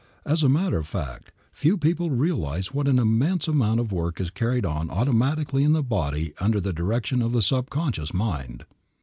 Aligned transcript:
As 0.25 0.41
a 0.41 0.49
matter 0.49 0.79
of 0.79 0.87
fact, 0.87 1.31
few 1.51 1.77
people 1.77 2.09
realize 2.09 2.73
what 2.73 2.87
an 2.87 2.97
immense 2.97 3.47
amount 3.47 3.79
of 3.79 3.91
work 3.91 4.19
is 4.19 4.31
carried 4.31 4.65
on 4.65 4.89
automatically 4.89 5.63
in 5.63 5.73
the 5.73 5.83
body 5.83 6.33
under 6.39 6.59
the 6.59 6.73
direction 6.73 7.21
of 7.21 7.33
the 7.33 7.43
subconscious 7.43 8.11
mind. 8.11 8.65